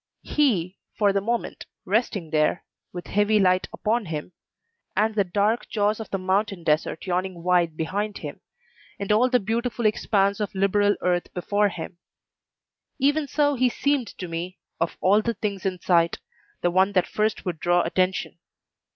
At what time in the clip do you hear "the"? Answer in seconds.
1.13-1.21, 5.13-5.23, 6.09-6.17, 9.29-9.39, 15.21-15.35, 16.61-16.71